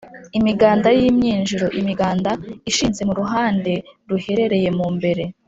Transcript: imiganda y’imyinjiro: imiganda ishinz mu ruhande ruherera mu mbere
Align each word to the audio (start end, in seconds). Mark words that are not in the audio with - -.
imiganda 0.37 0.87
y’imyinjiro: 0.99 1.67
imiganda 1.79 2.31
ishinz 2.69 2.97
mu 3.07 3.13
ruhande 3.19 3.71
ruherera 4.09 4.69
mu 4.79 4.87
mbere 4.97 5.23